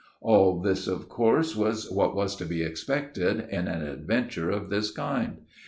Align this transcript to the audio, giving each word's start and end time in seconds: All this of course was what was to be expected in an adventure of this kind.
All 0.19 0.59
this 0.59 0.87
of 0.87 1.07
course 1.09 1.55
was 1.55 1.91
what 1.91 2.15
was 2.15 2.35
to 2.37 2.45
be 2.47 2.63
expected 2.63 3.47
in 3.51 3.67
an 3.67 3.83
adventure 3.83 4.49
of 4.49 4.71
this 4.71 4.89
kind. 4.89 5.41